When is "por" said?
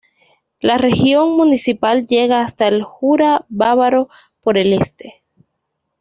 4.43-4.57